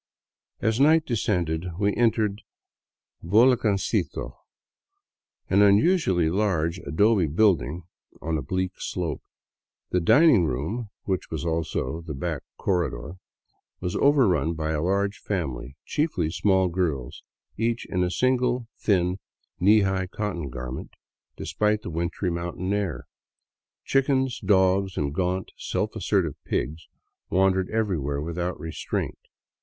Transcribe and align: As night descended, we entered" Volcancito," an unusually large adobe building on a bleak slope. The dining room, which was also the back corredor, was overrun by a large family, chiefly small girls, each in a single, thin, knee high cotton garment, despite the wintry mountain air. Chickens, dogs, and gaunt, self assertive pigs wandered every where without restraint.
As 0.61 0.79
night 0.79 1.05
descended, 1.05 1.77
we 1.77 1.93
entered" 1.95 2.41
Volcancito," 3.21 4.35
an 5.47 5.61
unusually 5.61 6.27
large 6.27 6.79
adobe 6.79 7.27
building 7.27 7.83
on 8.19 8.35
a 8.35 8.41
bleak 8.41 8.71
slope. 8.79 9.21
The 9.91 9.99
dining 9.99 10.45
room, 10.45 10.89
which 11.03 11.29
was 11.29 11.45
also 11.45 12.01
the 12.01 12.15
back 12.15 12.41
corredor, 12.57 13.17
was 13.79 13.95
overrun 13.95 14.55
by 14.55 14.71
a 14.71 14.81
large 14.81 15.19
family, 15.19 15.75
chiefly 15.85 16.31
small 16.31 16.67
girls, 16.67 17.21
each 17.55 17.85
in 17.85 18.03
a 18.03 18.09
single, 18.09 18.67
thin, 18.79 19.19
knee 19.59 19.81
high 19.81 20.07
cotton 20.07 20.49
garment, 20.49 20.95
despite 21.37 21.83
the 21.83 21.91
wintry 21.91 22.31
mountain 22.31 22.73
air. 22.73 23.05
Chickens, 23.85 24.39
dogs, 24.39 24.97
and 24.97 25.13
gaunt, 25.13 25.51
self 25.57 25.95
assertive 25.95 26.43
pigs 26.43 26.87
wandered 27.29 27.69
every 27.69 27.99
where 27.99 28.19
without 28.19 28.59
restraint. 28.59 29.19